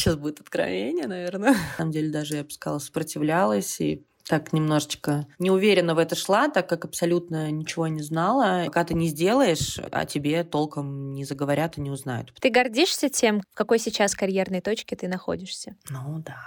[0.00, 1.52] Сейчас будет откровение, наверное.
[1.52, 6.48] На самом деле даже, я бы сказала, сопротивлялась и так немножечко неуверенно в это шла,
[6.48, 8.62] так как абсолютно ничего не знала.
[8.66, 12.32] Пока ты не сделаешь, а тебе толком не заговорят и не узнают.
[12.40, 15.76] Ты гордишься тем, в какой сейчас карьерной точке ты находишься?
[15.90, 16.38] Ну да.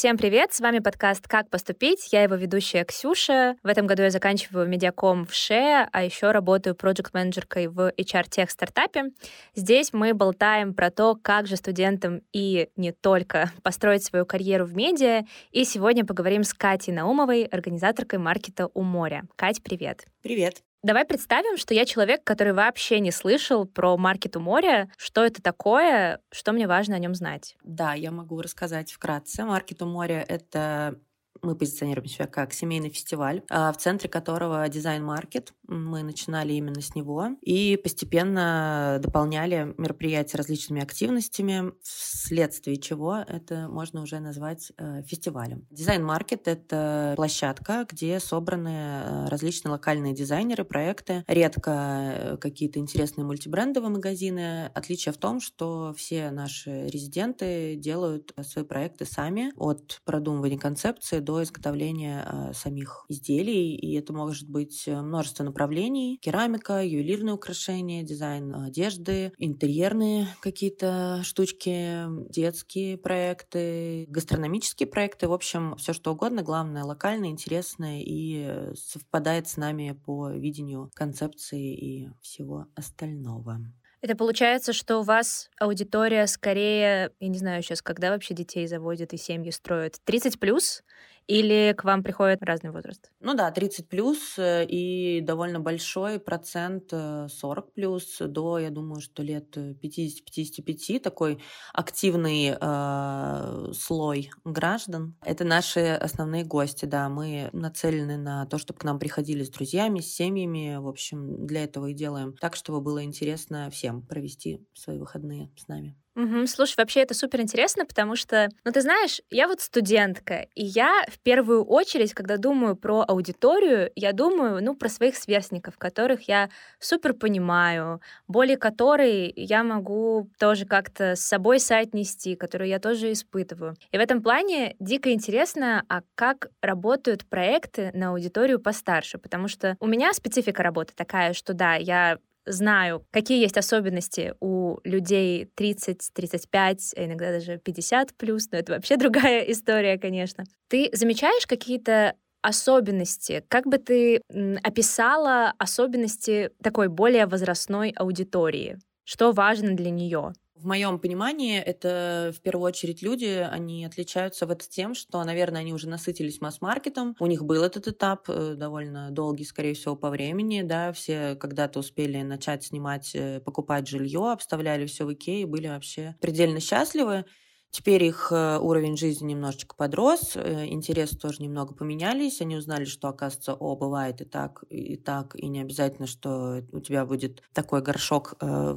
[0.00, 0.54] Всем привет!
[0.54, 2.10] С вами подкаст «Как поступить?».
[2.10, 3.56] Я его ведущая Ксюша.
[3.62, 9.10] В этом году я заканчиваю медиаком в ШЕ, а еще работаю проект-менеджеркой в HR-тех стартапе.
[9.54, 14.74] Здесь мы болтаем про то, как же студентам и не только построить свою карьеру в
[14.74, 15.24] медиа.
[15.50, 19.24] И сегодня поговорим с Катей Наумовой, организаторкой маркета «У моря».
[19.36, 20.06] Кать, привет!
[20.22, 20.62] Привет!
[20.82, 24.90] Давай представим, что я человек, который вообще не слышал про маркет у моря.
[24.96, 26.20] Что это такое?
[26.32, 27.56] Что мне важно о нем знать?
[27.62, 29.44] Да, я могу рассказать вкратце.
[29.44, 30.98] Маркет у моря— это
[31.42, 35.52] мы позиционируем себя как семейный фестиваль, а, в центре которого дизайн-маркет.
[35.66, 44.02] Мы начинали именно с него и постепенно дополняли мероприятия различными активностями, вследствие чего это можно
[44.02, 45.66] уже назвать э, фестивалем.
[45.70, 53.90] Дизайн-маркет— это площадка, где собраны э, различные локальные дизайнеры, проекты, редко э, какие-то интересные мультибрендовые
[53.90, 54.70] магазины.
[54.74, 61.29] Отличие в том, что все наши резиденты делают свои проекты сами от продумывания концепции до
[61.42, 66.18] изготовления э, самих изделий, и это может быть э, множество направлений.
[66.20, 75.92] Керамика, ювелирные украшения, дизайн одежды, интерьерные какие-то штучки, детские проекты, гастрономические проекты, в общем, все
[75.92, 82.66] что угодно, главное локальное, интересное и э, совпадает с нами по видению концепции и всего
[82.74, 83.60] остального.
[84.02, 89.12] Это получается, что у вас аудитория скорее, я не знаю сейчас, когда вообще детей заводят
[89.12, 90.82] и семьи строят, 30 плюс,
[91.30, 93.10] или к вам приходит разный возраст?
[93.20, 99.00] Ну да, 30 плюс э, и довольно большой процент 40 э, плюс до, я думаю,
[99.00, 101.38] что лет 50-55 такой
[101.72, 105.14] активный э, слой граждан.
[105.24, 107.08] Это наши основные гости, да.
[107.08, 110.78] Мы нацелены на то, чтобы к нам приходили с друзьями, с семьями.
[110.78, 115.68] В общем, для этого и делаем так, чтобы было интересно всем провести свои выходные с
[115.68, 115.96] нами.
[116.20, 116.46] Угу.
[116.48, 121.04] Слушай, вообще это супер интересно, потому что, ну ты знаешь, я вот студентка, и я
[121.08, 126.50] в первую очередь, когда думаю про аудиторию, я думаю, ну, про своих сверстников, которых я
[126.78, 133.76] супер понимаю, боли которой я могу тоже как-то с собой соотнести, которую я тоже испытываю.
[133.92, 139.76] И в этом плане дико интересно, а как работают проекты на аудиторию постарше, потому что
[139.80, 146.10] у меня специфика работы такая, что да, я знаю, какие есть особенности у людей 30,
[146.12, 150.44] 35, а иногда даже 50 плюс, но это вообще другая история, конечно.
[150.68, 153.44] Ты замечаешь какие-то особенности?
[153.48, 154.22] Как бы ты
[154.62, 158.78] описала особенности такой более возрастной аудитории?
[159.04, 160.32] Что важно для нее?
[160.60, 165.72] В моем понимании это в первую очередь люди, они отличаются вот тем, что, наверное, они
[165.72, 170.60] уже насытились масс-маркетом, у них был этот этап э, довольно долгий, скорее всего, по времени,
[170.60, 176.14] да, все когда-то успели начать снимать, э, покупать жилье, обставляли все в Икее, были вообще
[176.20, 177.24] предельно счастливы.
[177.70, 182.40] Теперь их э, уровень жизни немножечко подрос, э, интересы тоже немного поменялись.
[182.40, 186.80] Они узнали, что, оказывается, о, бывает и так, и так, и не обязательно, что у
[186.80, 188.74] тебя будет такой горшок, э,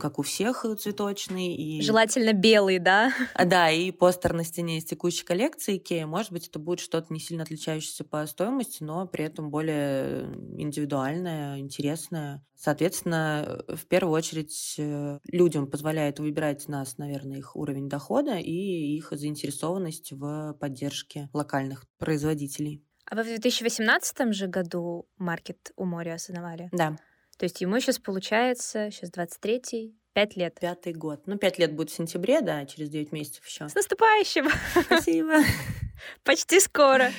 [0.00, 1.54] как у всех, цветочный.
[1.54, 1.82] И...
[1.82, 3.12] Желательно белый, да?
[3.34, 6.06] А, да, и постер на стене из текущей коллекции Икея.
[6.06, 10.24] Может быть, это будет что-то не сильно отличающееся по стоимости, но при этом более
[10.56, 12.42] индивидуальное, интересное.
[12.58, 14.76] Соответственно, в первую очередь
[15.30, 21.84] людям позволяет выбирать нас, наверное, их уровень дохода, дохода и их заинтересованность в поддержке локальных
[21.98, 22.84] производителей.
[23.06, 26.68] А вы в 2018 же году маркет у моря основали?
[26.72, 26.96] Да.
[27.38, 30.58] То есть ему сейчас получается, сейчас 23-й, Пять лет.
[30.58, 31.26] Пятый год.
[31.26, 33.68] Ну, пять лет будет в сентябре, да, через девять месяцев еще.
[33.68, 34.48] С наступающим!
[34.86, 35.40] Спасибо.
[36.24, 37.10] Почти скоро.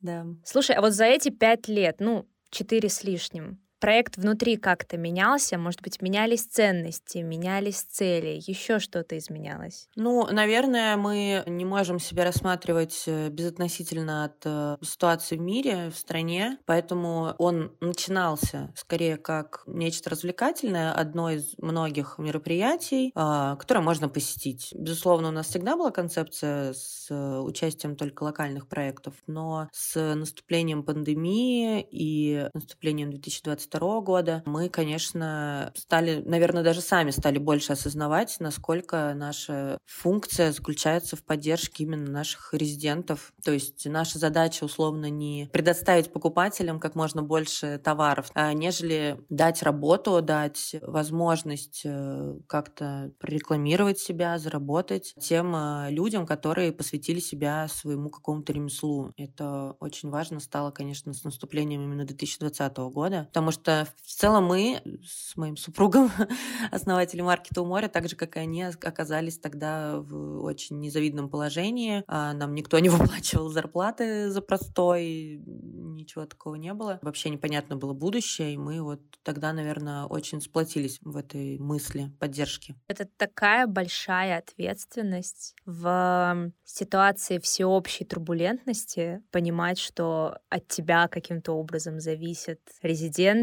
[0.00, 0.24] Да.
[0.44, 5.58] Слушай, а вот за эти пять лет, ну, четыре с лишним, проект внутри как-то менялся?
[5.58, 9.88] Может быть, менялись ценности, менялись цели, еще что-то изменялось?
[9.96, 15.96] Ну, наверное, мы не можем себя рассматривать э, безотносительно от э, ситуации в мире, в
[15.96, 24.08] стране, поэтому он начинался скорее как нечто развлекательное, одно из многих мероприятий, а, которое можно
[24.08, 24.72] посетить.
[24.74, 30.82] Безусловно, у нас всегда была концепция с э, участием только локальных проектов, но с наступлением
[30.82, 38.36] пандемии и наступлением 2020 2022 года, мы, конечно, стали, наверное, даже сами стали больше осознавать,
[38.40, 43.32] насколько наша функция заключается в поддержке именно наших резидентов.
[43.44, 49.62] То есть наша задача условно не предоставить покупателям как можно больше товаров, а нежели дать
[49.62, 58.10] работу, дать возможность э, как-то рекламировать себя, заработать тем э, людям, которые посвятили себя своему
[58.10, 59.12] какому-то ремеслу.
[59.16, 64.82] Это очень важно стало, конечно, с наступлением именно 2020 года, потому что в целом мы
[65.04, 66.10] с моим супругом,
[66.70, 72.02] основатели маркета у моря, так же, как и они, оказались тогда в очень незавидном положении.
[72.06, 76.98] А нам никто не выплачивал зарплаты за простой, ничего такого не было.
[77.02, 82.74] Вообще непонятно было будущее, и мы вот тогда, наверное, очень сплотились в этой мысли поддержки.
[82.88, 92.60] Это такая большая ответственность в ситуации всеобщей турбулентности понимать, что от тебя каким-то образом зависят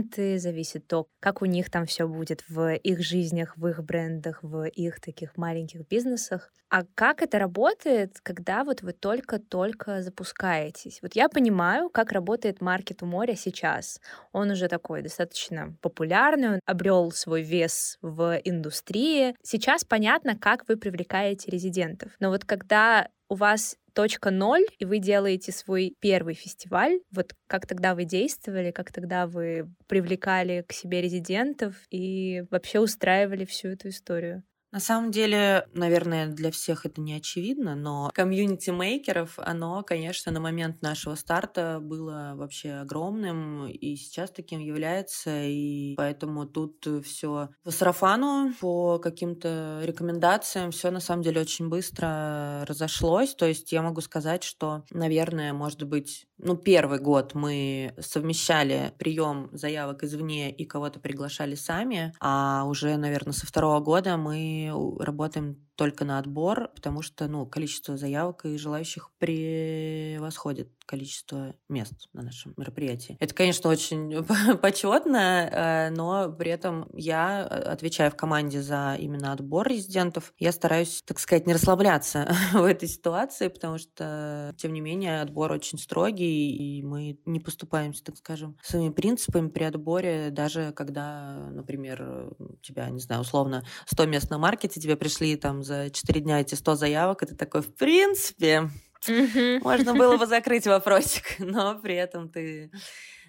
[0.06, 4.40] резиденты, зависит то, как у них там все будет в их жизнях, в их брендах,
[4.42, 6.52] в их таких маленьких бизнесах.
[6.70, 11.00] А как это работает, когда вот вы только-только запускаетесь?
[11.02, 14.00] Вот я понимаю, как работает маркет у моря сейчас.
[14.34, 19.36] Он уже такой достаточно популярный, он обрел свой вес в индустрии.
[19.44, 22.12] Сейчас понятно, как вы привлекаете резидентов.
[22.20, 27.00] Но вот когда у вас точка ноль, и вы делаете свой первый фестиваль.
[27.12, 33.46] Вот как тогда вы действовали, как тогда вы привлекали к себе резидентов и вообще устраивали
[33.46, 34.44] всю эту историю?
[34.76, 40.42] На самом деле, наверное, для всех это не очевидно, но комьюнити мейкеров, оно, конечно, на
[40.42, 47.72] момент нашего старта было вообще огромным, и сейчас таким является, и поэтому тут все по
[47.72, 53.34] сарафану, по каким-то рекомендациям, все на самом деле очень быстро разошлось.
[53.34, 59.48] То есть я могу сказать, что, наверное, может быть, ну, первый год мы совмещали прием
[59.54, 64.65] заявок извне и кого-то приглашали сами, а уже, наверное, со второго года мы
[65.00, 72.22] работаем только на отбор, потому что ну, количество заявок и желающих превосходит количество мест на
[72.22, 73.18] нашем мероприятии.
[73.20, 74.24] Это, конечно, очень
[74.62, 80.34] почетно, э, но при этом я э, отвечаю в команде за именно отбор резидентов.
[80.38, 85.52] Я стараюсь, так сказать, не расслабляться в этой ситуации, потому что, тем не менее, отбор
[85.52, 92.36] очень строгий, и мы не поступаемся, так скажем, своими принципами при отборе, даже когда, например,
[92.62, 96.56] тебя, не знаю, условно, 100 мест на маркете, тебе пришли там за 4 дня эти
[96.56, 98.70] 100 заявок, и ты такой, в принципе,
[99.08, 102.72] можно было бы закрыть вопросик, но при этом ты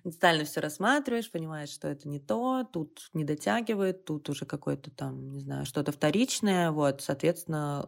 [0.05, 5.31] детально все рассматриваешь, понимаешь, что это не то, тут не дотягивает, тут уже какое-то там,
[5.31, 7.85] не знаю, что-то вторичное, вот, соответственно,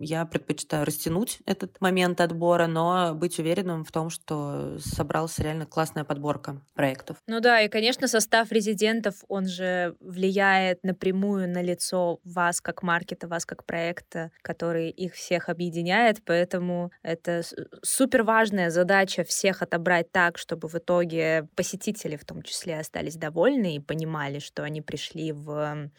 [0.00, 6.04] я предпочитаю растянуть этот момент отбора, но быть уверенным в том, что собралась реально классная
[6.04, 7.18] подборка проектов.
[7.26, 13.28] Ну да, и, конечно, состав резидентов, он же влияет напрямую на лицо вас как маркета,
[13.28, 17.42] вас как проекта, который их всех объединяет, поэтому это
[17.82, 23.76] супер важная задача всех отобрать так, чтобы в итоге посетители в том числе остались довольны
[23.76, 25.90] и понимали, что они пришли в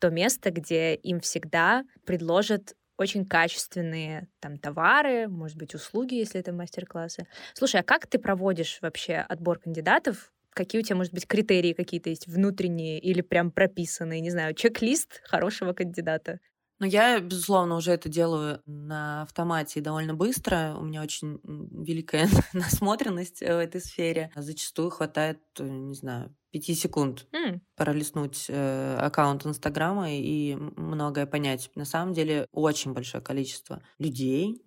[0.00, 6.52] то место, где им всегда предложат очень качественные там товары, может быть, услуги, если это
[6.52, 7.26] мастер-классы.
[7.54, 10.32] Слушай, а как ты проводишь вообще отбор кандидатов?
[10.50, 15.20] Какие у тебя, может быть, критерии какие-то есть внутренние или прям прописанные, не знаю, чек-лист
[15.24, 16.38] хорошего кандидата?
[16.80, 20.74] Ну, я, безусловно, уже это делаю на автомате довольно быстро.
[20.78, 24.30] У меня очень великая насмотренность в этой сфере.
[24.34, 27.58] Зачастую хватает, не знаю, пяти секунд mm.
[27.74, 31.68] пролистнуть э, аккаунт Инстаграма и многое понять.
[31.74, 34.62] На самом деле очень большое количество людей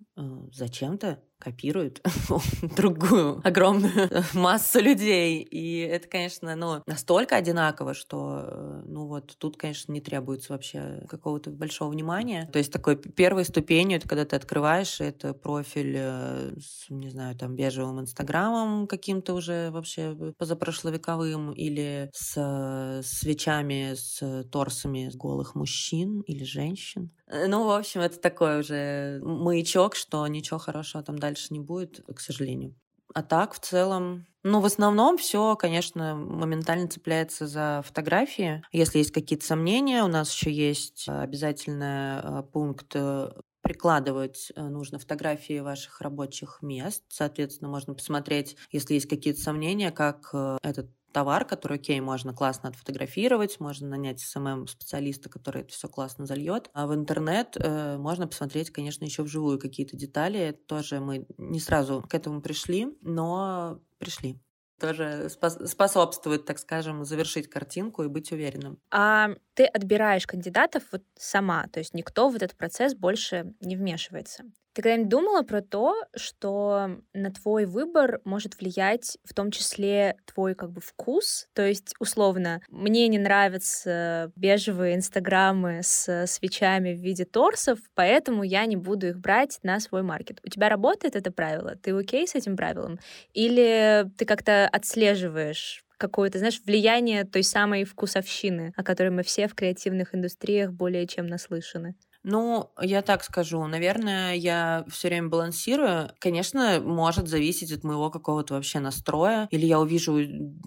[0.52, 2.02] зачем-то копируют
[2.76, 5.40] другую огромную массу людей.
[5.42, 11.04] И это, конечно, ну, настолько одинаково, что, э, ну вот, тут, конечно, не требуется вообще
[11.08, 12.48] какого-то большого внимания.
[12.52, 17.36] То есть такой первой ступенью, это когда ты открываешь, это профиль э, с, не знаю,
[17.36, 26.42] там, бежевым инстаграмом каким-то уже вообще позапрошловековым или с свечами, с торсами голых мужчин или
[26.42, 27.12] женщин.
[27.28, 32.04] Э, ну, в общем, это такой уже маячок, что ничего хорошего там дальше не будет,
[32.06, 32.74] к сожалению.
[33.14, 38.62] А так, в целом, ну, в основном все, конечно, моментально цепляется за фотографии.
[38.70, 43.30] Если есть какие-то сомнения, у нас еще есть обязательный э, пункт э,
[43.62, 47.04] прикладывать нужно фотографии ваших рабочих мест.
[47.08, 50.32] Соответственно, можно посмотреть, если есть какие-то сомнения, как
[50.62, 56.70] этот товар, который, окей, можно классно отфотографировать, можно нанять SMM-специалиста, который это все классно зальет.
[56.72, 60.58] А в интернет э, можно посмотреть, конечно, еще вживую какие-то детали.
[60.66, 64.40] Тоже мы не сразу к этому пришли, но пришли.
[64.80, 68.78] тоже способствует, так скажем, завершить картинку и быть уверенным.
[68.90, 74.44] А ты отбираешь кандидатов вот сама, то есть никто в этот процесс больше не вмешивается.
[74.78, 80.54] Ты когда-нибудь думала про то, что на твой выбор может влиять в том числе твой
[80.54, 81.48] как бы вкус?
[81.52, 88.66] То есть, условно, мне не нравятся бежевые инстаграмы с свечами в виде торсов, поэтому я
[88.66, 90.38] не буду их брать на свой маркет.
[90.44, 91.74] У тебя работает это правило?
[91.74, 93.00] Ты окей с этим правилом?
[93.32, 99.56] Или ты как-то отслеживаешь какое-то, знаешь, влияние той самой вкусовщины, о которой мы все в
[99.56, 101.96] креативных индустриях более чем наслышаны?
[102.24, 103.64] Ну, я так скажу.
[103.66, 106.10] Наверное, я все время балансирую.
[106.18, 109.46] Конечно, может зависеть от моего какого-то вообще настроя.
[109.50, 110.18] Или я увижу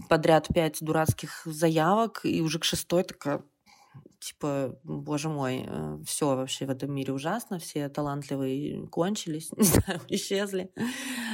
[0.10, 3.44] подряд пять дурацких заявок, и уже к шестой такая,
[4.22, 10.00] типа, боже мой, э, все вообще в этом мире ужасно, все талантливые кончились, не знаю,
[10.08, 10.72] исчезли.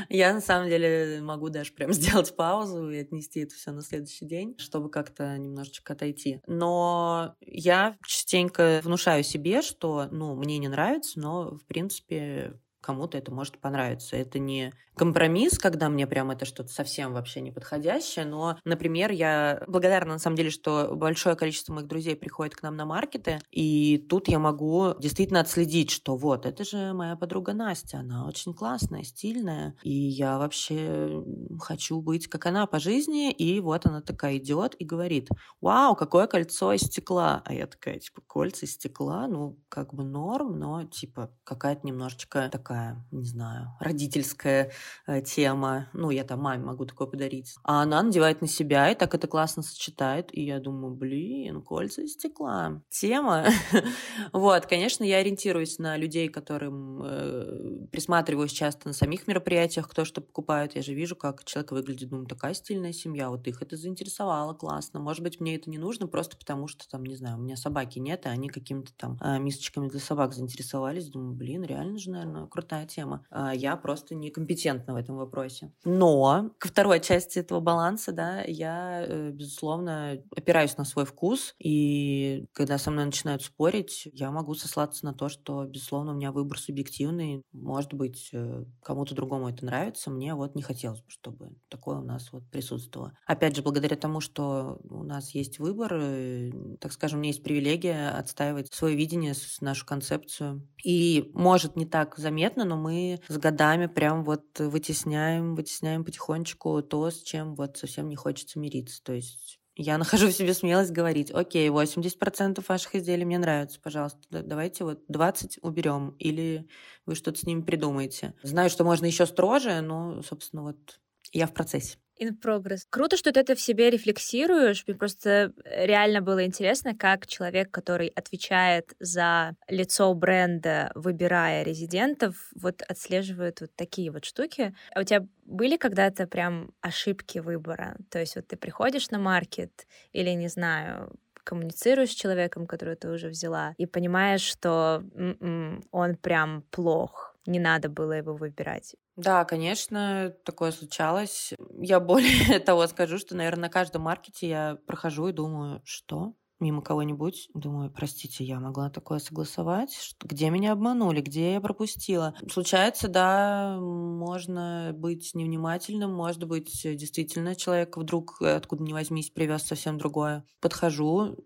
[0.10, 4.26] Я на самом деле могу даже прям сделать паузу и отнести это все на следующий
[4.26, 6.42] день, чтобы как-то немножечко отойти.
[6.48, 13.34] Но я частенько внушаю себе, что, ну, мне не нравится, но, в принципе, кому-то это
[13.34, 14.16] может понравиться.
[14.16, 19.62] Это не компромисс, когда мне прям это что-то совсем вообще не подходящее, но, например, я
[19.68, 23.98] благодарна на самом деле, что большое количество моих друзей приходит к нам на маркеты, и
[24.10, 29.04] тут я могу действительно отследить, что вот, это же моя подруга Настя, она очень классная,
[29.04, 31.22] стильная, и я вообще
[31.60, 35.30] хочу быть как она по жизни, и вот она такая идет и говорит,
[35.62, 40.04] вау, какое кольцо из стекла, а я такая, типа, кольца из стекла, ну, как бы
[40.04, 42.77] норм, но, типа, какая-то немножечко такая,
[43.12, 44.72] не знаю, родительская
[45.08, 45.90] Э, тема.
[45.94, 47.56] Ну, я там маме могу такое подарить.
[47.64, 50.30] А она надевает на себя и так это классно сочетает.
[50.36, 52.82] И я думаю, блин, кольца из стекла.
[52.90, 53.46] Тема.
[54.34, 60.22] вот, конечно, я ориентируюсь на людей, которым э, присматриваюсь часто на самих мероприятиях, кто что
[60.22, 60.76] покупает.
[60.76, 62.10] Я же вижу, как человек выглядит.
[62.10, 63.30] Думаю, такая стильная семья.
[63.30, 65.00] Вот их это заинтересовало, классно.
[65.00, 68.00] Может быть, мне это не нужно просто потому, что там, не знаю, у меня собаки
[68.00, 71.10] нет, и они какими-то там э, мисочками для собак заинтересовались.
[71.10, 73.26] Думаю, блин, реально же, наверное, крутая тема.
[73.30, 75.72] А я просто некомпетентна компетентна в этом вопросе.
[75.86, 82.46] Но к второй части этого баланса, да, я, э, безусловно, опираюсь на свой вкус, и
[82.54, 86.60] когда со мной начинают спорить, я могу сослаться на то, что, безусловно, у меня выбор
[86.60, 87.44] субъективный.
[87.52, 92.04] Может быть, э, кому-то другому это нравится, мне вот не хотелось бы, чтобы такое у
[92.04, 93.14] нас вот присутствовало.
[93.26, 97.44] Опять же, благодаря тому, что у нас есть выбор, э, так скажем, у меня есть
[97.44, 100.68] привилегия отстаивать свое видение, нашу концепцию.
[100.84, 107.10] И может не так заметно, но мы с годами прям вот вытесняем, вытесняем потихонечку то,
[107.10, 109.02] с чем вот совсем не хочется мириться.
[109.04, 114.20] То есть я нахожу в себе смелость говорить, окей, 80% ваших изделий мне нравятся, пожалуйста,
[114.30, 116.68] давайте вот 20 уберем, или
[117.06, 118.34] вы что-то с ними придумаете.
[118.44, 121.00] Знаю, что можно еще строже, но, собственно, вот
[121.32, 121.98] я в процессе.
[122.20, 122.80] In progress.
[122.90, 124.84] Круто, что ты это в себе рефлексируешь.
[124.88, 132.82] Мне просто реально было интересно, как человек, который отвечает за лицо бренда, выбирая резидентов, вот
[132.82, 134.74] отслеживает вот такие вот штуки.
[134.96, 137.96] А у тебя были когда-то прям ошибки выбора?
[138.10, 143.10] То есть вот ты приходишь на маркет или, не знаю, коммуницируешь с человеком, который ты
[143.10, 148.96] уже взяла, и понимаешь, что м-м, он прям плох, не надо было его выбирать.
[149.16, 151.54] Да, конечно, такое случалось.
[151.80, 156.36] Я более того скажу, что, наверное, на каждом маркете я прохожу и думаю, что?
[156.60, 162.34] мимо кого-нибудь, думаю, простите, я могла такое согласовать, где меня обманули, где я пропустила.
[162.52, 169.98] Случается, да, можно быть невнимательным, может быть, действительно человек вдруг, откуда ни возьмись, привез совсем
[169.98, 170.46] другое.
[170.60, 171.38] Подхожу,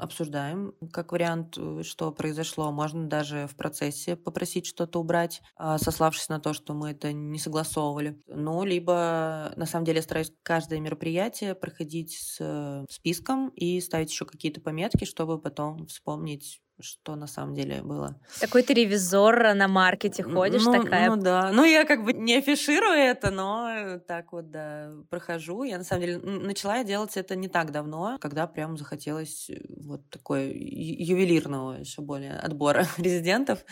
[0.00, 2.70] обсуждаем как вариант, э, что произошло.
[2.72, 7.38] Можно даже в процессе попросить что-то убрать, а, сославшись на то, что мы это не
[7.38, 8.20] согласовывали.
[8.26, 14.10] Ну, либо, на самом деле, я стараюсь каждое мероприятие проходить с э, списком и ставить
[14.10, 18.20] еще какие-то пометки, чтобы потом вспомнить что на самом деле было.
[18.40, 21.10] Такой ты ревизор на маркете ходишь, ну, такая.
[21.10, 21.50] Ну да.
[21.52, 25.64] Ну, я как бы не афиширую это, но так вот, да, прохожу.
[25.64, 30.08] Я на самом деле начала делать это не так давно, когда прям захотелось э, вот
[30.10, 33.64] такой ювелирного еще более отбора резидентов.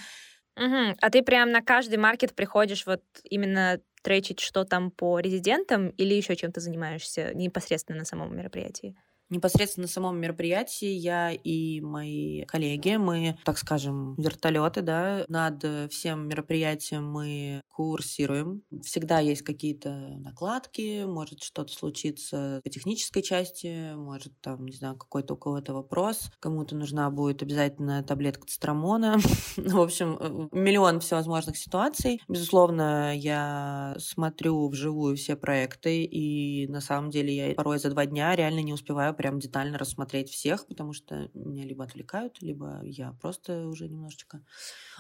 [0.57, 0.97] Угу.
[1.01, 6.15] А ты прям на каждый маркет приходишь вот именно тречить, что там по резидентам, или
[6.15, 8.97] еще чем-то занимаешься непосредственно на самом мероприятии?
[9.31, 16.29] Непосредственно на самом мероприятии я и мои коллеги, мы, так скажем, вертолеты, да, над всем
[16.29, 18.63] мероприятием мы курсируем.
[18.83, 25.35] Всегда есть какие-то накладки, может что-то случиться по технической части, может там, не знаю, какой-то
[25.35, 29.19] у кого-то вопрос, кому-то нужна будет обязательно таблетка цитрамона.
[29.57, 32.21] В общем, э, миллион всевозможных ситуаций.
[32.29, 38.35] Безусловно, я смотрю вживую все проекты, и на самом деле я порой за два дня
[38.35, 43.67] реально не успеваю прям детально рассмотреть всех, потому что меня либо отвлекают, либо я просто
[43.67, 44.45] уже немножечко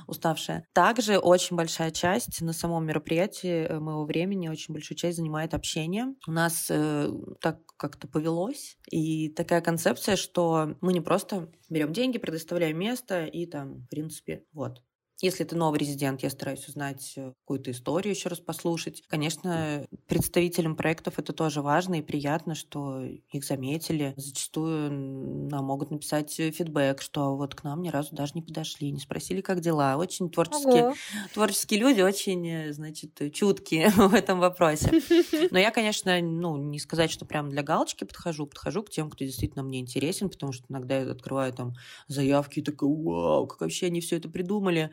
[0.06, 0.66] уставшая.
[0.74, 6.14] Также очень большая часть на самом мероприятии э, моего времени, очень большую часть занимает общение.
[6.26, 7.08] У нас э,
[7.40, 13.46] так как-то повелось, и такая концепция, что мы не просто берем деньги, предоставляем место и
[13.46, 14.82] там, в принципе, вот,
[15.20, 19.02] если ты новый резидент, я стараюсь узнать э, какую-то историю еще раз послушать.
[19.08, 24.14] Конечно, представителям проектов это тоже важно и приятно, что их заметили.
[24.16, 29.00] Зачастую нам могут написать фидбэк, что вот к нам ни разу даже не подошли, не
[29.00, 29.96] спросили, как дела.
[29.96, 30.94] Очень творческие, Ого.
[31.34, 35.02] творческие люди, очень, э, значит, чуткие в этом вопросе.
[35.50, 39.24] Но я, конечно, ну, не сказать, что прям для галочки подхожу, подхожу к тем, кто
[39.24, 41.74] действительно мне интересен, потому что иногда я открываю там
[42.06, 44.92] заявки и такая, вау, как вообще они все это придумали.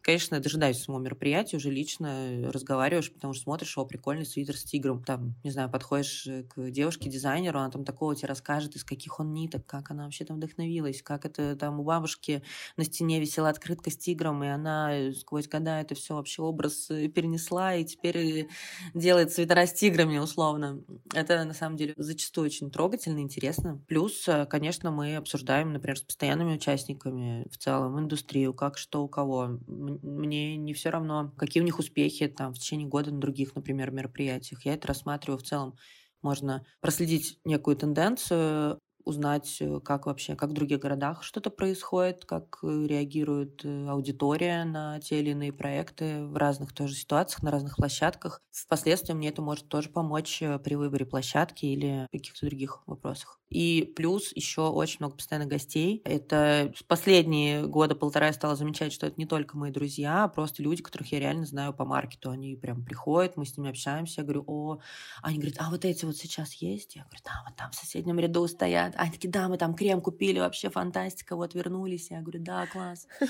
[0.00, 5.02] Конечно, дожидаюсь самого мероприятия, уже лично разговариваешь, потому что смотришь, о, прикольный свитер с тигром.
[5.04, 9.34] Там, не знаю, подходишь э, к девушке-дизайнеру, она там такого тебе расскажет, из каких он
[9.34, 12.42] ниток, как она вообще там вдохновилась, как это там у бабушки
[12.76, 16.88] на стене висела открытка с тигром, и она э, сквозь года это все вообще образ
[16.90, 18.48] э, перенесла, и теперь
[18.94, 20.80] делает свитера с тиграми, условно.
[21.12, 23.82] Это, на самом деле, зачастую очень трогательно, интересно.
[23.88, 29.58] Плюс, конечно, мы обсуждаем, например, с постоянными участниками в целом индустрию, как что у кого
[29.88, 33.90] мне не все равно, какие у них успехи там в течение года на других, например,
[33.90, 34.64] мероприятиях.
[34.64, 35.76] Я это рассматриваю в целом.
[36.22, 42.58] Можно проследить некую тенденцию, узнать, э, как вообще, как в других городах что-то происходит, как
[42.62, 47.76] э, реагирует э, аудитория на те или иные проекты в разных тоже ситуациях, на разных
[47.76, 48.42] площадках.
[48.52, 53.40] Впоследствии мне это может тоже помочь при выборе площадки или каких-то других вопросах.
[53.50, 56.02] И плюс еще очень много постоянных гостей.
[56.04, 60.62] Это последние года полтора я стала замечать, что это не только мои друзья, а просто
[60.62, 62.30] люди, которых я реально знаю по маркету.
[62.30, 64.20] Они прям приходят, мы с ними общаемся.
[64.20, 64.78] Я говорю, о,
[65.22, 66.96] они говорят, а вот эти вот сейчас есть?
[66.96, 68.94] Я говорю, да, вот там в соседнем ряду стоят.
[68.96, 72.10] Они такие, да, мы там крем купили, вообще фантастика, вот вернулись.
[72.10, 73.06] Я говорю, да, класс.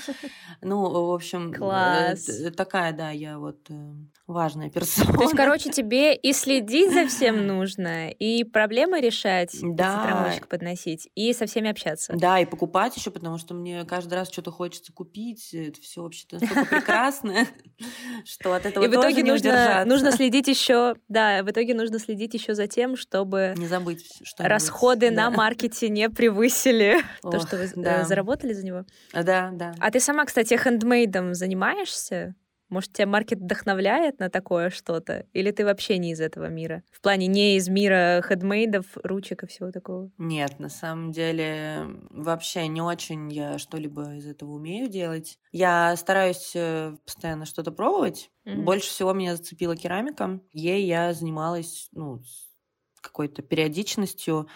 [0.61, 2.29] Ну, в общем, класс.
[2.55, 3.93] такая, да, я вот э,
[4.27, 5.13] важная персона.
[5.13, 9.55] То есть, короче, тебе и следить за всем нужно, и проблемы решать.
[9.61, 12.13] Да, коробочек подносить и со всеми общаться.
[12.15, 15.53] Да, и покупать еще, потому что мне каждый раз что-то хочется купить.
[15.53, 17.47] Это все вообще-то настолько прекрасно,
[18.25, 22.33] что от этого И в итоге нужно, нужно следить еще, да, в итоге нужно следить
[22.33, 27.63] еще за тем, чтобы не забыть, что расходы на маркете не превысили то, что вы
[27.63, 28.85] э, заработали за него.
[29.13, 29.75] Да, да.
[29.79, 32.35] А ты сама, кстати, хендмейдом занимаешься?
[32.69, 35.25] Может, тебя маркет вдохновляет на такое что-то?
[35.33, 36.83] Или ты вообще не из этого мира?
[36.91, 40.11] В плане не из мира хедмейдов, ручек и всего такого?
[40.17, 45.39] Нет, на самом деле вообще не очень я что-либо из этого умею делать.
[45.51, 48.29] Я стараюсь э, постоянно что-то пробовать.
[48.45, 48.61] Mm-hmm.
[48.63, 50.39] Больше всего меня зацепила керамика.
[50.51, 54.47] Ей я занималась ну, с какой-то периодичностью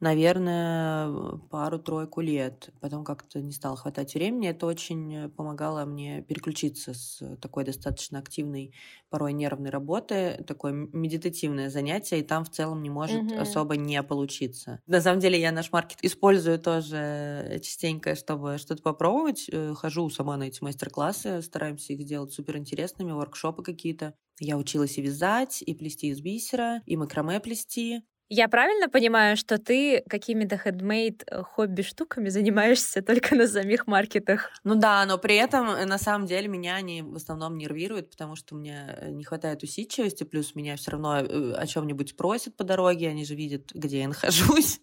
[0.00, 2.70] наверное, пару-тройку лет.
[2.80, 4.48] Потом как-то не стало хватать времени.
[4.48, 8.74] Это очень помогало мне переключиться с такой достаточно активной,
[9.10, 13.38] порой нервной работы, такое медитативное занятие, и там в целом не может угу.
[13.38, 14.80] особо не получиться.
[14.86, 19.48] На самом деле я наш маркет использую тоже частенько, чтобы что-то попробовать.
[19.52, 24.14] Э, хожу сама на эти мастер-классы, стараемся их сделать суперинтересными, воркшопы какие-то.
[24.38, 28.02] Я училась и вязать, и плести из бисера, и макраме плести.
[28.32, 34.52] Я правильно понимаю, что ты какими-то хедмейд э, хобби-штуками занимаешься только на самих маркетах?
[34.62, 38.36] Ну да, но при этом э, на самом деле меня они в основном нервируют, потому
[38.36, 43.08] что мне э, не хватает усидчивости, плюс меня все равно о чем-нибудь просят по дороге,
[43.08, 44.78] они же видят, где я нахожусь,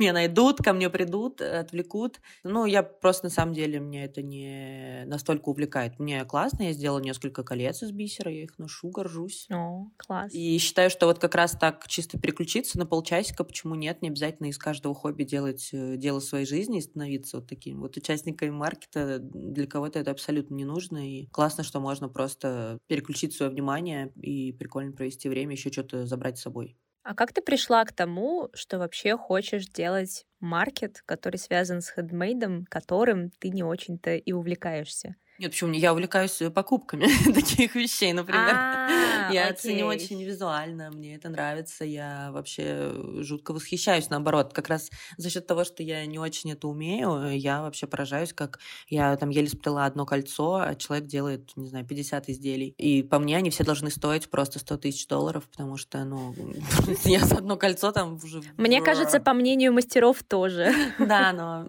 [0.00, 2.20] меня найдут, ко мне придут, отвлекут.
[2.42, 6.00] Ну, я просто на самом деле, мне это не настолько увлекает.
[6.00, 9.46] Мне классно, я сделала несколько колец из бисера, я их ношу, горжусь.
[9.52, 10.34] О, класс.
[10.34, 14.02] И считаю, что вот как раз так чисто переключиться на полчасика, почему нет?
[14.02, 17.96] Не обязательно из каждого хобби делать э, дело своей жизни и становиться вот таким вот
[17.96, 19.18] участниками маркета.
[19.20, 21.08] Для кого-то это абсолютно не нужно.
[21.08, 26.38] И классно, что можно просто переключить свое внимание и прикольно провести время, еще что-то забрать
[26.38, 26.76] с собой.
[27.02, 32.64] А как ты пришла к тому, что вообще хочешь делать маркет, который связан с хедмейдом,
[32.66, 35.16] которым ты не очень-то и увлекаешься?
[35.38, 35.72] Нет, почему?
[35.72, 38.54] Я увлекаюсь э, покупками таких вещей, например.
[38.54, 44.52] А, Я ценю очень визуально, мне это нравится, я вообще жутко восхищаюсь, наоборот.
[44.52, 48.58] Как раз за счет того, что я не очень это умею, я вообще поражаюсь, как
[48.88, 52.74] я там еле сплела одно кольцо, а человек делает, не знаю, 50 изделий.
[52.76, 56.34] И по мне они все должны стоить просто 100 тысяч долларов, потому что, ну,
[57.04, 58.42] я за одно кольцо там уже...
[58.56, 60.74] Мне кажется, по мнению мастеров тоже.
[60.98, 61.66] Да, но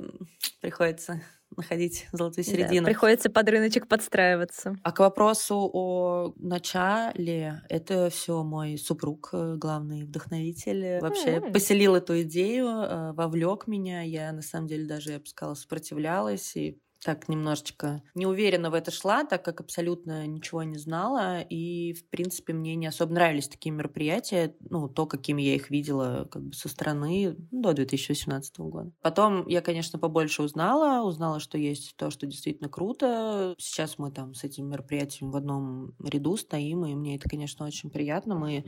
[0.59, 1.21] приходится
[1.55, 2.85] находить золотую Да, середину.
[2.85, 4.75] приходится под рыночек подстраиваться.
[4.83, 11.51] А к вопросу о начале, это все мой супруг, э, главный вдохновитель, э, вообще М.
[11.51, 14.01] поселил эту идею, э, вовлек меня.
[14.03, 18.91] Я на самом деле даже, я бы сказала, сопротивлялась и так немножечко неуверенно в это
[18.91, 21.41] шла, так как абсолютно ничего не знала.
[21.41, 26.27] И, в принципе, мне не особо нравились такие мероприятия, ну, то, какими я их видела
[26.29, 28.91] как бы со стороны ну, до 2018 года.
[29.01, 33.55] Потом я, конечно, побольше узнала, узнала, что есть то, что действительно круто.
[33.57, 37.89] Сейчас мы там с этим мероприятием в одном ряду стоим, и мне это, конечно, очень
[37.89, 38.35] приятно.
[38.35, 38.65] Мы,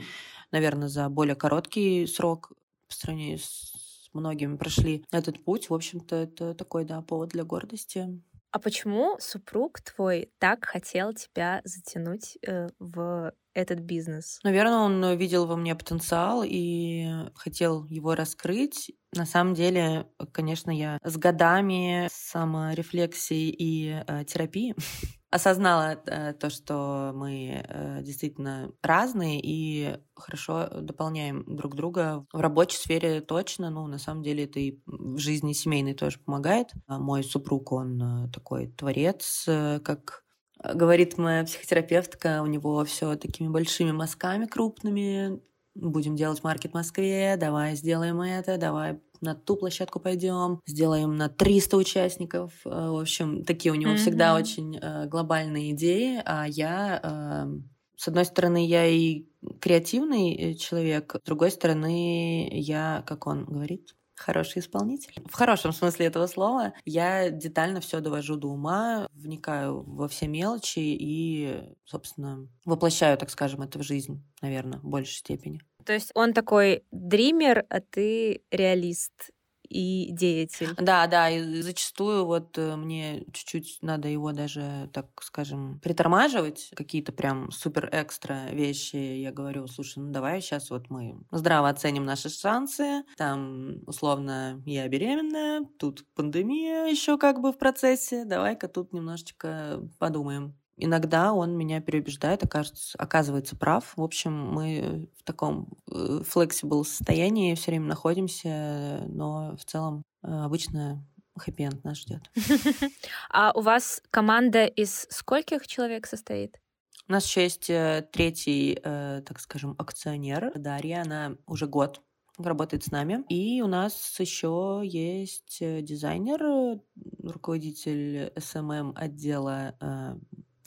[0.52, 2.52] наверное, за более короткий срок
[2.88, 3.81] по сравнению с
[4.14, 5.70] многими прошли этот путь.
[5.70, 8.22] В общем-то, это такой, да, повод для гордости.
[8.52, 14.40] А почему супруг твой так хотел тебя затянуть э, в этот бизнес?
[14.44, 18.92] Наверное, он видел во мне потенциал и хотел его раскрыть.
[19.16, 24.76] На самом деле, конечно, я с годами саморефлексии и э, терапии
[25.32, 32.26] осознала э, то, что мы э, действительно разные и хорошо дополняем друг друга.
[32.34, 36.68] В рабочей сфере точно, ну, на самом деле это и в жизни семейной тоже помогает.
[36.88, 40.24] А мой супруг, он э, такой творец, как
[40.62, 45.42] говорит моя психотерапевтка, у него все такими большими мазками крупными.
[45.74, 51.30] Будем делать маркет в Москве, давай сделаем это, давай на ту площадку пойдем, сделаем на
[51.30, 52.54] 300 участников.
[52.66, 54.42] Э, В общем, такие у него всегда Мгм.
[54.42, 57.60] очень э, глобальные идеи, а я, э,
[57.98, 59.26] с одной стороны, я и
[59.60, 65.14] креативный э, человек, с другой стороны, я, как он говорит, хороший исполнитель.
[65.30, 66.74] В хорошем смысле этого слова.
[66.86, 73.62] Я детально все довожу до ума, вникаю во все мелочи и, собственно, воплощаю, так скажем,
[73.64, 75.62] это в жизнь, наверное, в большей степени.
[75.86, 79.32] То есть он такой дример, а ты реалист
[79.72, 80.74] и деятель.
[80.78, 87.14] Да, да, и зачастую вот э, мне чуть-чуть надо его даже, так скажем, притормаживать, какие-то
[87.14, 88.98] прям супер экстра вещи.
[88.98, 93.04] Я говорю, слушай, ну давай сейчас вот мы здраво оценим наши шансы.
[93.16, 98.26] Там, условно, я беременная, тут пандемия еще как бы в процессе.
[98.26, 100.61] Давай-ка тут немножечко подумаем.
[100.84, 103.94] Иногда он меня переубеждает, окажется, оказывается прав.
[103.96, 110.28] В общем, мы в таком э, flexible состоянии все время находимся, но в целом э,
[110.28, 111.06] обычно
[111.38, 112.24] хэппи-энд нас ждет.
[113.30, 116.60] А у вас команда из скольких человек состоит?
[117.08, 120.52] У нас еще есть э, третий, так скажем, акционер.
[120.56, 122.02] Дарья, она уже год
[122.38, 123.24] работает с нами.
[123.30, 126.80] И у нас еще есть дизайнер,
[127.24, 130.16] руководитель SMM отдела, э,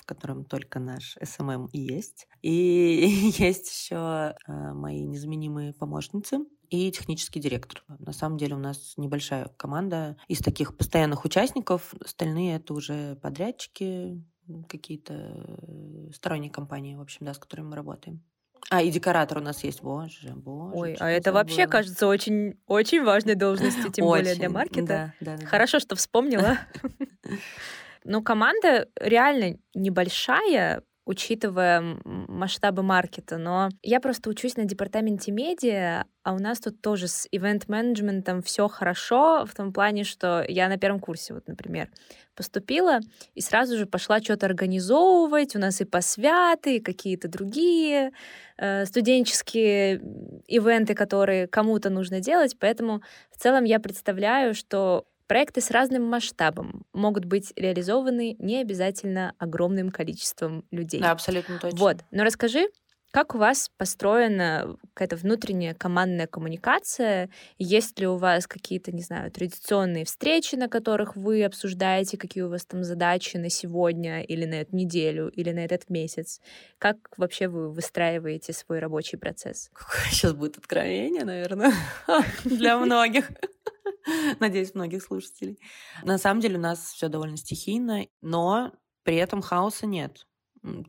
[0.04, 2.28] в котором только наш SMM и есть.
[2.42, 7.82] И есть еще э, мои незаменимые помощницы и технический директор.
[7.98, 11.94] На самом деле у нас небольшая команда из таких постоянных участников.
[12.04, 14.22] Остальные это уже подрядчики,
[14.68, 18.22] какие-то сторонние компании, в общем, да, с которыми мы работаем.
[18.70, 20.74] А, и декоратор у нас есть, боже, боже.
[20.74, 21.70] Ой, а это вообще забыла.
[21.70, 25.14] кажется очень, очень важной должностью, тем более для Очень, маркета.
[25.20, 25.46] Да, да, да.
[25.46, 26.58] Хорошо, что вспомнила.
[28.04, 36.32] Ну, команда реально небольшая, учитывая масштабы маркета, но я просто учусь на департаменте медиа, а
[36.34, 41.00] у нас тут тоже с ивент-менеджментом все хорошо, в том плане, что я на первом
[41.00, 41.90] курсе, вот, например,
[42.34, 43.00] поступила
[43.34, 45.54] и сразу же пошла что-то организовывать.
[45.54, 48.12] У нас и посвяты, и какие-то другие
[48.56, 50.00] э, студенческие
[50.46, 52.56] ивенты, которые кому-то нужно делать.
[52.58, 59.34] Поэтому в целом я представляю, что проекты с разным масштабом могут быть реализованы не обязательно
[59.38, 61.00] огромным количеством людей.
[61.00, 61.78] Да, абсолютно точно.
[61.78, 61.96] Вот.
[62.10, 62.68] Но расскажи,
[63.14, 67.30] как у вас построена какая-то внутренняя командная коммуникация?
[67.58, 72.48] Есть ли у вас какие-то, не знаю, традиционные встречи, на которых вы обсуждаете, какие у
[72.48, 76.40] вас там задачи на сегодня или на эту неделю или на этот месяц?
[76.78, 79.70] Как вообще вы выстраиваете свой рабочий процесс?
[79.72, 81.72] Какое сейчас будет откровение, наверное,
[82.44, 83.30] для многих.
[84.40, 85.60] Надеюсь, многих слушателей.
[86.02, 88.72] На самом деле у нас все довольно стихийно, но
[89.04, 90.26] при этом хаоса нет.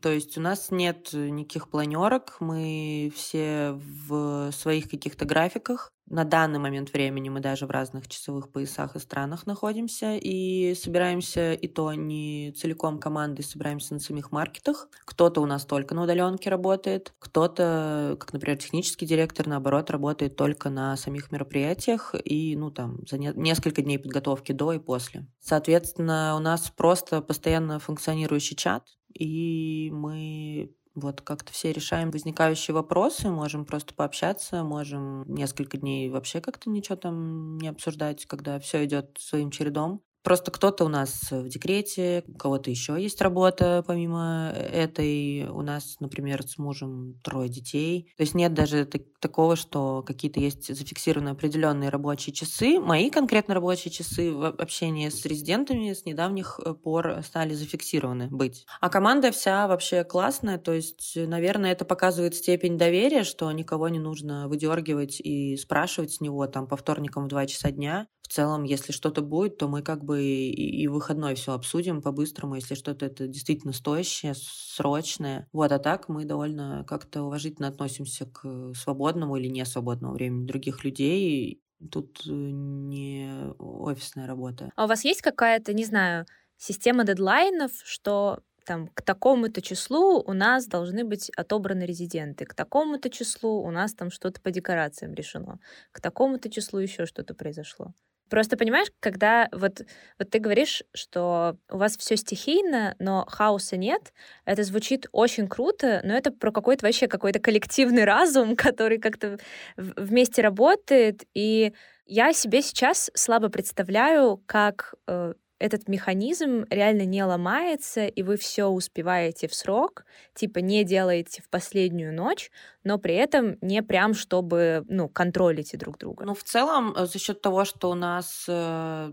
[0.00, 5.92] То есть у нас нет никаких планерок, мы все в своих каких-то графиках.
[6.08, 11.52] На данный момент времени мы даже в разных часовых поясах и странах находимся и собираемся
[11.52, 14.88] и то не целиком командой, собираемся на самих маркетах.
[15.04, 20.70] Кто-то у нас только на удаленке работает, кто-то, как, например, технический директор, наоборот, работает только
[20.70, 25.26] на самих мероприятиях и, ну, там, за не- несколько дней подготовки до и после.
[25.40, 28.84] Соответственно, у нас просто постоянно функционирующий чат,
[29.18, 36.40] и мы вот как-то все решаем возникающие вопросы, можем просто пообщаться, можем несколько дней вообще
[36.40, 40.02] как-то ничего там не обсуждать, когда все идет своим чередом.
[40.26, 45.46] Просто кто-то у нас в декрете, у кого-то еще есть работа помимо этой.
[45.46, 48.12] У нас, например, с мужем трое детей.
[48.16, 48.88] То есть нет даже
[49.20, 52.80] такого, что какие-то есть зафиксированные определенные рабочие часы.
[52.80, 58.66] Мои конкретно рабочие часы в общении с резидентами с недавних э, пор стали зафиксированы быть.
[58.80, 60.58] А команда вся вообще классная.
[60.58, 66.20] То есть, наверное, это показывает степень доверия, что никого не нужно выдергивать и спрашивать с
[66.20, 69.82] него там по вторникам в 2 часа дня в целом, если что-то будет, то мы
[69.82, 75.48] как бы и, выходной все обсудим по-быстрому, если что-то это действительно стоящее, срочное.
[75.52, 80.82] Вот, а так мы довольно как-то уважительно относимся к свободному или не свободному времени других
[80.82, 81.62] людей.
[81.92, 84.72] Тут э, не офисная работа.
[84.74, 90.32] А у вас есть какая-то, не знаю, система дедлайнов, что там, к такому-то числу у
[90.32, 95.60] нас должны быть отобраны резиденты, к такому-то числу у нас там что-то по декорациям решено,
[95.92, 97.94] к такому-то числу еще что-то произошло.
[98.28, 99.82] Просто понимаешь, когда вот,
[100.18, 104.12] вот ты говоришь, что у вас все стихийно, но хаоса нет,
[104.44, 109.38] это звучит очень круто, но это про какой-то вообще какой-то коллективный разум, который как-то
[109.76, 111.24] вместе работает.
[111.34, 111.72] И
[112.06, 118.66] я себе сейчас слабо представляю, как э, этот механизм реально не ломается, и вы все
[118.66, 122.50] успеваете в срок, типа не делаете в последнюю ночь,
[122.84, 126.24] но при этом не прям, чтобы, ну, контролите друг друга.
[126.24, 129.12] Ну, в целом, э, за счет того, что у нас э,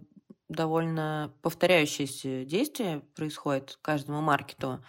[0.49, 4.83] довольно повторяющиеся действия происходят каждому маркету,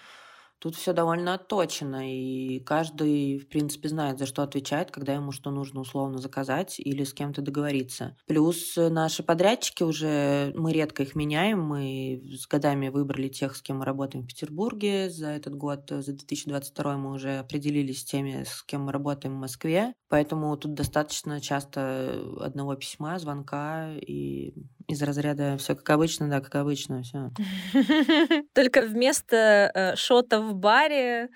[0.64, 5.50] Тут все довольно отточено, и каждый, в принципе, знает, за что отвечает, когда ему что
[5.50, 8.16] нужно условно заказать или с кем-то договориться.
[8.27, 13.81] Плюс наши подрядчики уже, мы редко их меняем, мы с годами выбрали тех, с кем
[13.81, 15.11] мы работаем в Петербурге.
[15.11, 19.40] За этот год, за 2022 мы уже определились с теми, с кем мы работаем в
[19.40, 19.92] Москве.
[20.09, 24.55] Поэтому тут достаточно часто одного письма, звонка и
[24.88, 27.31] из разряда все как обычно, да, как обычно, все.
[28.55, 31.29] Только вместо э, шота в баре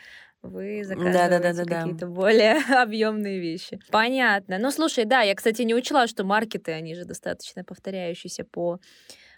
[0.43, 3.81] вы заказываете какие-то более объемные вещи.
[3.91, 4.59] Понятно.
[4.59, 8.79] Ну, слушай, да, я, кстати, не учла, что маркеты, они же достаточно повторяющиеся по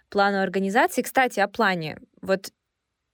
[0.09, 1.01] плану организации.
[1.01, 1.97] Кстати, о плане.
[2.21, 2.51] Вот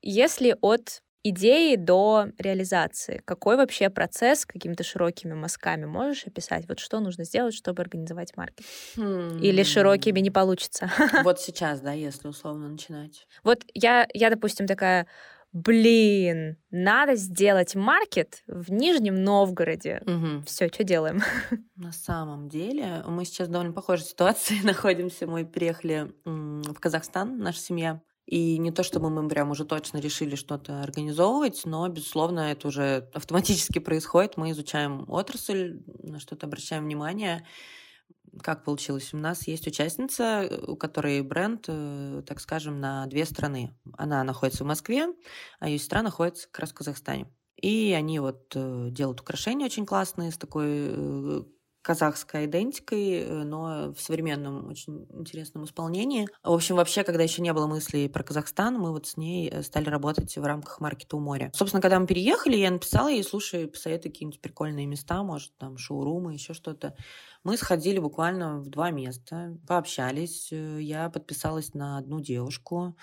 [0.01, 3.21] если от идеи до реализации.
[3.25, 6.67] Какой вообще процесс какими-то широкими мазками можешь описать?
[6.67, 8.65] Вот что нужно сделать, чтобы организовать маркет?
[8.95, 10.89] Или широкими не получится?
[11.23, 13.27] Вот сейчас, да, если условно начинать.
[13.43, 15.08] Вот я, я допустим, такая,
[15.51, 20.01] блин, надо сделать маркет в Нижнем Новгороде.
[20.06, 20.43] Угу.
[20.45, 21.21] Все, что делаем?
[21.75, 25.27] На самом деле, мы сейчас в довольно похожей ситуации находимся.
[25.27, 30.35] Мы приехали в Казахстан, наша семья, и не то, чтобы мы прям уже точно решили
[30.35, 34.35] что-то организовывать, но, безусловно, это уже автоматически происходит.
[34.35, 37.47] Мы изучаем отрасль, на что-то обращаем внимание.
[38.43, 39.13] Как получилось?
[39.13, 43.73] У нас есть участница, у которой бренд, э, так скажем, на две страны.
[43.97, 45.07] Она находится в Москве,
[45.59, 47.31] а ее сестра находится как раз в Казахстане.
[47.55, 51.43] И они вот э, делают украшения очень классные с такой э,
[51.88, 56.28] казахской идентикой, э, но в современном очень интересном исполнении.
[56.43, 59.63] В общем, вообще, когда еще не было мыслей про Казахстан, мы вот с ней э,
[59.63, 61.50] стали работать в рамках маркета у моря.
[61.56, 66.34] Собственно, когда мы переехали, я написала ей, слушай, посоветуй какие-нибудь прикольные места, может, там, шоурумы,
[66.34, 66.93] еще что-то.
[67.45, 70.50] Мы сходили буквально в два места, пообщались.
[70.52, 72.97] Э, я подписалась на одну девушку,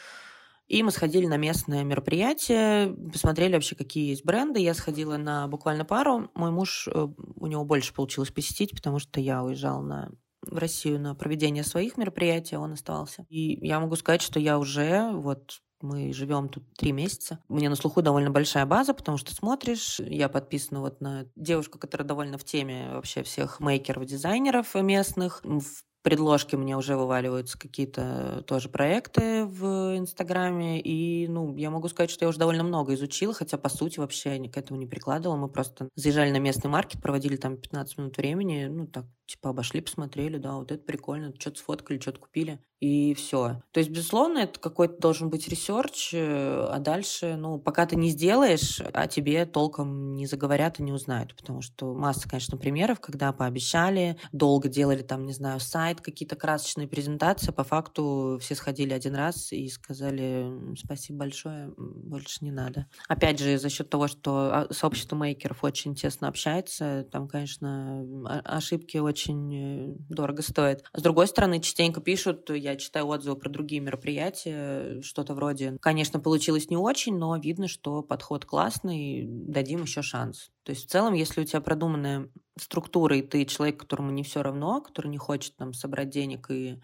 [0.66, 4.60] и мы сходили на местное мероприятие, посмотрели вообще, какие есть бренды.
[4.60, 6.30] Я сходила на буквально пару.
[6.34, 10.10] Мой муж, э, у него больше получилось посетить, потому что я уезжала на
[10.46, 13.24] в Россию на проведение своих мероприятий, а он оставался.
[13.30, 17.40] И я могу сказать, что я уже вот мы живем тут три месяца.
[17.48, 22.08] Меня на слуху довольно большая база, потому что смотришь, я подписана вот на девушку, которая
[22.08, 25.40] довольно в теме вообще всех мейкеров, дизайнеров местных.
[25.44, 25.62] В
[26.04, 32.26] предложки мне уже вываливаются какие-то тоже проекты в Инстаграме, и, ну, я могу сказать, что
[32.26, 35.36] я уже довольно много изучила, хотя, по сути, вообще к этому не прикладывала.
[35.36, 39.80] Мы просто заезжали на местный маркет, проводили там 15 минут времени, ну, так, Типа обошли,
[39.80, 43.62] посмотрели, да, вот это прикольно, что-то сфоткали, что-то купили, и все.
[43.72, 48.10] То есть, безусловно, это какой-то должен быть research, э, а дальше, ну, пока ты не
[48.10, 53.32] сделаешь, о тебе толком не заговорят и не узнают, потому что масса, конечно, примеров, когда
[53.32, 59.14] пообещали, долго делали там, не знаю, сайт, какие-то красочные презентации, по факту все сходили один
[59.14, 62.86] раз и сказали спасибо большое, больше не надо.
[63.08, 68.04] Опять же, за счет того, что а, сообщество maker ов очень тесно общается, там, конечно,
[68.44, 70.82] ошибки очень очень э, дорого стоит.
[70.92, 76.68] С другой стороны, частенько пишут, я читаю отзывы про другие мероприятия, что-то вроде, конечно, получилось
[76.68, 80.50] не очень, но видно, что подход классный, дадим еще шанс.
[80.64, 84.42] То есть в целом, если у тебя продуманная структура, и ты человек, которому не все
[84.42, 86.80] равно, который не хочет там собрать денег и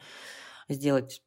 [0.68, 1.22] сделать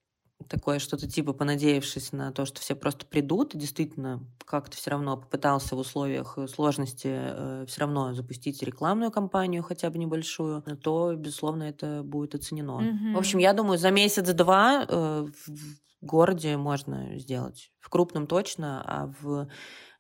[0.48, 5.18] такое что-то типа понадеявшись на то, что все просто придут, и действительно как-то все равно
[5.18, 11.14] попытался в условиях э, сложности э, все равно запустить рекламную кампанию хотя бы небольшую, то,
[11.16, 12.82] безусловно, это будет оценено.
[12.82, 13.14] Mm-hmm.
[13.14, 17.72] В общем, я думаю, за месяц-два э, в городе можно сделать.
[17.80, 19.48] В крупном точно, а в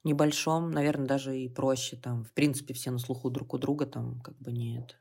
[0.03, 1.97] небольшом, наверное, даже и проще.
[1.97, 4.99] Там, в принципе, все на слуху друг у друга, там как бы нет.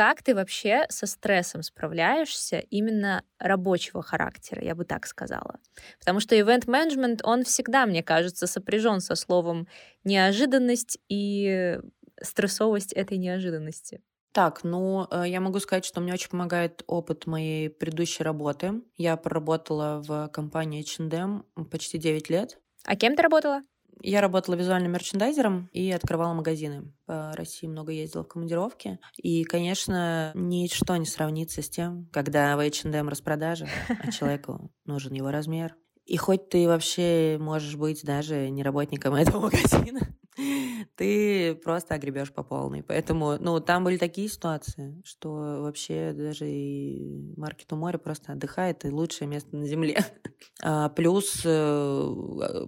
[0.00, 5.60] Как ты вообще со стрессом справляешься именно рабочего характера, я бы так сказала?
[5.98, 9.68] Потому что ивент-менеджмент, он всегда, мне кажется, сопряжен со словом
[10.02, 11.78] неожиданность и
[12.18, 14.00] стрессовость этой неожиданности.
[14.32, 18.80] Так, ну, э, я могу сказать, что мне очень помогает опыт моей предыдущей работы.
[18.96, 22.58] Я проработала в компании H&M почти 9 лет.
[22.86, 23.60] А кем ты работала?
[24.02, 26.92] Я работала визуальным мерчендайзером и открывала магазины.
[27.06, 28.98] По России много ездила в командировки.
[29.16, 35.30] И, конечно, ничто не сравнится с тем, когда в H&M распродажа, а человеку нужен его
[35.30, 35.76] размер.
[36.06, 40.00] И хоть ты вообще можешь быть даже не работником этого магазина,
[40.96, 42.82] ты просто огребешь по полной.
[42.82, 48.84] Поэтому, ну, там были такие ситуации, что вообще даже и маркет у моря просто отдыхает,
[48.84, 50.04] и лучшее место на земле.
[50.62, 52.14] А, плюс э,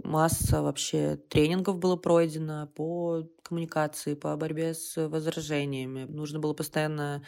[0.04, 6.04] масса вообще тренингов было пройдено по коммуникации, по борьбе с возражениями.
[6.04, 7.22] Нужно было постоянно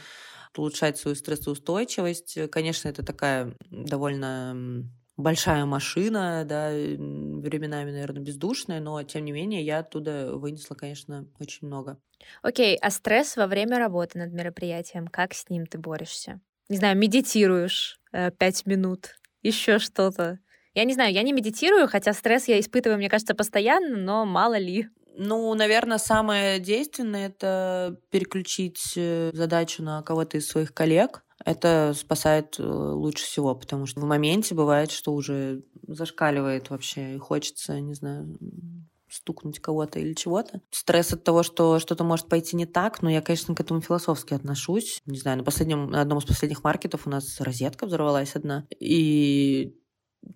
[0.57, 2.51] улучшать свою стрессоустойчивость.
[2.51, 9.79] Конечно, это такая довольно большая машина, да, временами, наверное, бездушная, но, тем не менее, я
[9.79, 11.99] оттуда вынесла, конечно, очень много.
[12.43, 16.41] Окей, а стресс во время работы над мероприятием, как с ним ты борешься?
[16.69, 20.39] Не знаю, медитируешь э, пять минут, еще что-то.
[20.75, 24.59] Я не знаю, я не медитирую, хотя стресс я испытываю, мне кажется, постоянно, но мало
[24.59, 24.89] ли.
[25.17, 32.57] Ну, наверное, самое действенное— это переключить э, задачу на кого-то из своих коллег, это спасает
[32.59, 37.95] э, лучше всего, потому что в моменте бывает, что уже зашкаливает вообще, и хочется, не
[37.95, 38.39] знаю,
[39.09, 40.61] стукнуть кого-то или чего-то.
[40.71, 44.35] Стресс от того, что что-то может пойти не так, но я, конечно, к этому философски
[44.35, 45.03] отношусь.
[45.07, 49.77] Не знаю, на, последнем, на одном из последних маркетов у нас розетка взорвалась одна, и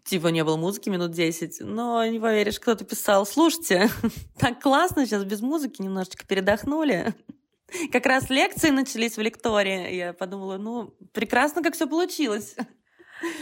[0.04, 3.90] типа не было музыки минут 10, но не поверишь, кто-то писал, слушайте,
[4.38, 7.14] так классно сейчас без музыки немножечко передохнули.
[7.92, 9.94] Как раз лекции начались в лектории.
[9.94, 12.57] Я подумала, ну, прекрасно, как все получилось.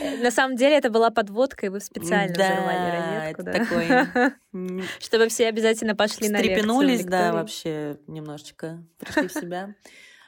[0.00, 3.52] Э, на самом деле это была подводка, и вы специально да, взорвали розетку, да?
[3.52, 4.82] такой...
[5.00, 7.10] Чтобы все обязательно пошли на лекцию.
[7.10, 9.74] да, вообще немножечко пришли в себя.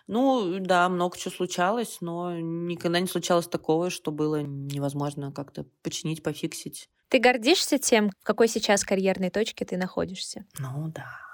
[0.07, 6.23] Ну, да, много чего случалось, но никогда не случалось такого, что было невозможно как-то починить,
[6.23, 6.89] пофиксить.
[7.09, 10.47] Ты гордишься тем, в какой сейчас карьерной точке ты находишься?
[10.59, 11.28] Ну, да.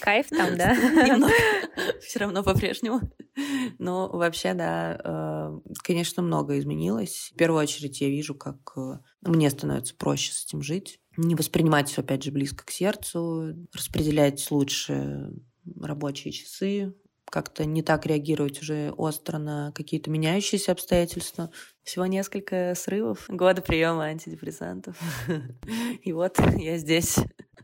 [0.00, 0.74] Кайф там, да?
[2.00, 3.00] Все равно по-прежнему.
[3.78, 7.30] Но вообще, да, э, конечно, много изменилось.
[7.34, 11.00] В первую очередь я вижу, как э, мне становится проще с этим жить.
[11.16, 15.32] Не воспринимать все, опять же, близко к сердцу, распределять лучше
[15.80, 16.94] рабочие часы,
[17.30, 21.50] как-то не так реагировать уже остро на какие-то меняющиеся обстоятельства.
[21.82, 25.00] Всего несколько срывов, года приема антидепрессантов.
[26.02, 27.16] И вот я здесь.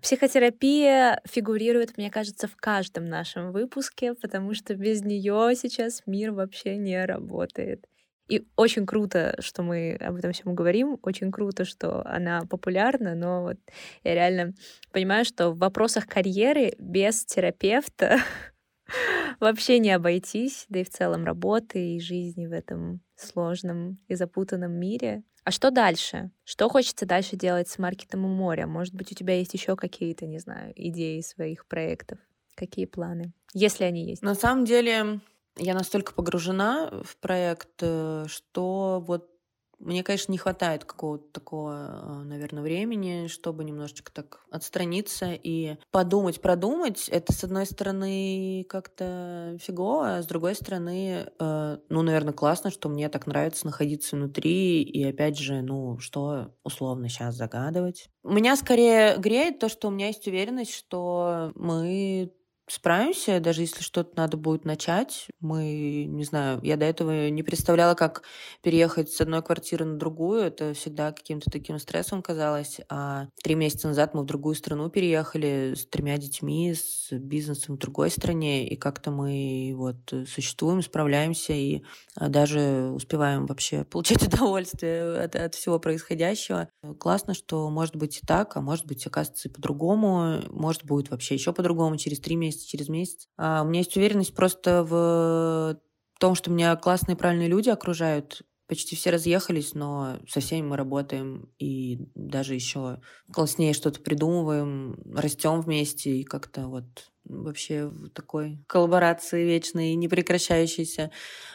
[0.02, 6.76] Психотерапия фигурирует, мне кажется, в каждом нашем выпуске, потому что без нее сейчас мир вообще
[6.76, 7.86] не работает.
[8.28, 13.42] И очень круто, что мы об этом всем говорим, очень круто, что она популярна, но
[13.42, 13.58] вот
[14.02, 14.54] я реально
[14.90, 18.18] понимаю, что в вопросах карьеры без терапевта
[19.40, 24.72] вообще не обойтись, да и в целом работы и жизни в этом сложном и запутанном
[24.72, 25.22] мире.
[25.46, 26.32] А что дальше?
[26.42, 28.66] Что хочется дальше делать с маркетом у моря?
[28.66, 32.18] Может быть, у тебя есть еще какие-то, не знаю, идеи своих проектов?
[32.56, 33.32] Какие планы?
[33.54, 34.22] Если они есть.
[34.22, 35.20] На самом деле,
[35.56, 39.30] я настолько погружена в проект, э, что вот
[39.78, 46.40] мне, конечно, не хватает какого-то такого, а, наверное, времени, чтобы немножечко так отстраниться и подумать,
[46.40, 47.08] продумать.
[47.08, 52.88] Это, с одной стороны, как-то фигово, а с другой стороны, э, ну, наверное, классно, что
[52.88, 58.08] мне так нравится находиться внутри, и опять же, ну, что условно сейчас загадывать.
[58.24, 62.32] Меня скорее греет то, что у меня есть уверенность, что мы
[62.68, 65.28] справимся, даже если что-то надо будет начать.
[65.40, 68.22] Мы, не знаю, я до этого не представляла, как
[68.62, 70.42] переехать с одной квартиры на другую.
[70.42, 72.80] Это всегда каким-то таким стрессом казалось.
[72.88, 77.78] А три месяца назад мы в другую страну переехали с тремя детьми, с бизнесом в
[77.78, 79.96] другой стране, и как-то мы вот
[80.28, 81.82] существуем, справляемся и
[82.16, 86.68] а, даже успеваем вообще получать удовольствие от, от всего происходящего.
[86.98, 90.42] Классно, что может быть и так, а может быть, оказывается, и по-другому.
[90.50, 93.28] Может, будет вообще еще по-другому через три месяца месяц через месяц.
[93.36, 95.78] А у меня есть уверенность просто в
[96.18, 98.42] том, что меня классные, правильные люди окружают.
[98.68, 103.00] Почти все разъехались, но со всеми мы работаем и даже еще
[103.32, 111.12] класснее что-то придумываем, растем вместе и как-то вот вообще в такой коллаборации вечной, не прекращающейся.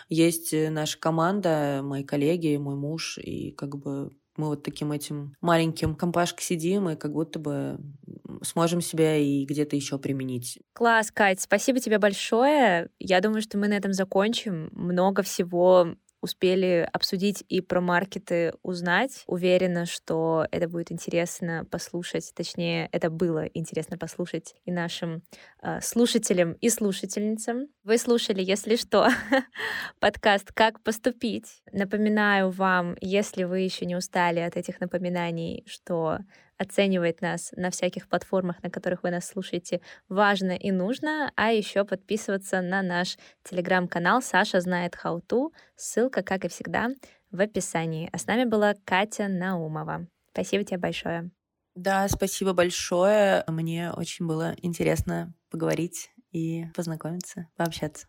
[0.08, 5.96] Есть наша команда, мои коллеги, мой муж, и как бы мы вот таким этим маленьким
[5.96, 7.78] компашкой сидим и как будто бы
[8.44, 10.60] сможем себя и где-то еще применить.
[10.74, 12.90] Класс, Кать, спасибо тебе большое.
[13.00, 14.70] Я думаю, что мы на этом закончим.
[14.72, 19.24] Много всего успели обсудить и про маркеты узнать.
[19.28, 25.24] Уверена, что это будет интересно послушать, точнее, это было интересно послушать и нашим
[25.62, 27.68] э, слушателям и слушательницам.
[27.84, 29.10] Вы слушали, если что,
[30.00, 31.64] подкаст «Как поступить».
[31.72, 36.20] Напоминаю вам, если вы еще не устали от этих напоминаний, что
[36.62, 41.84] оценивать нас на всяких платформах, на которых вы нас слушаете, важно и нужно, а еще
[41.84, 45.52] подписываться на наш телеграм-канал «Саша знает how to».
[45.76, 46.90] Ссылка, как и всегда,
[47.32, 48.10] в описании.
[48.14, 50.08] А с нами была Катя Наумова.
[50.32, 51.32] Спасибо тебе большое.
[51.76, 53.44] Да, спасибо большое.
[53.48, 58.08] Мне очень было интересно поговорить и познакомиться, пообщаться.